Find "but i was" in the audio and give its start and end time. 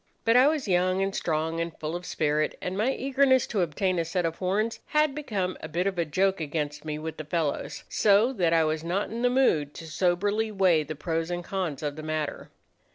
0.25-0.67